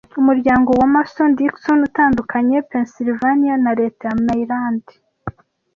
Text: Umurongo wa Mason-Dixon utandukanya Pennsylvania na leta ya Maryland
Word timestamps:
Umurongo 0.19 0.69
wa 0.79 0.87
Mason-Dixon 0.95 1.79
utandukanya 1.89 2.59
Pennsylvania 2.69 3.55
na 3.63 3.71
leta 3.79 4.03
ya 4.09 4.17
Maryland 4.25 4.83